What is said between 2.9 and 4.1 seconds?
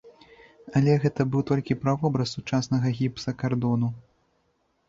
гіпсакардону.